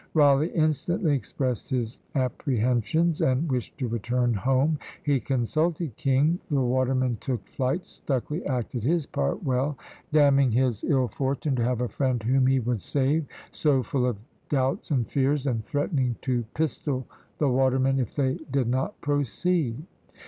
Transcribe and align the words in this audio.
Rawleigh 0.15 0.51
instantly 0.55 1.13
expressed 1.13 1.69
his 1.69 1.99
apprehensions, 2.15 3.21
and 3.21 3.51
wished 3.51 3.77
to 3.77 3.87
return 3.87 4.33
home; 4.33 4.79
he 5.03 5.19
consulted 5.19 5.95
King 5.95 6.39
the 6.49 6.59
watermen 6.59 7.17
took 7.19 7.47
fright 7.47 7.83
Stucley 7.85 8.43
acted 8.47 8.81
his 8.83 9.05
part 9.05 9.43
well; 9.43 9.77
damning 10.11 10.51
his 10.53 10.83
ill 10.83 11.07
fortune 11.07 11.55
to 11.55 11.63
have 11.63 11.81
a 11.81 11.87
friend 11.87 12.23
whom 12.23 12.47
he 12.47 12.59
would 12.59 12.81
save, 12.81 13.27
so 13.51 13.83
full 13.83 14.07
of 14.07 14.17
doubts 14.49 14.89
and 14.89 15.05
fears, 15.07 15.45
and 15.45 15.63
threatening 15.63 16.15
to 16.23 16.45
pistol 16.55 17.05
the 17.37 17.47
watermen 17.49 17.99
if 17.99 18.15
they 18.15 18.39
did 18.49 18.67
not 18.67 18.99
proceed. 19.01 19.83